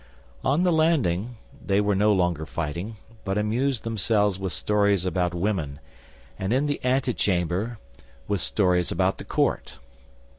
[0.43, 5.79] On the landing they were no longer fighting, but amused themselves with stories about women,
[6.39, 7.77] and in the antechamber,
[8.27, 9.77] with stories about the court.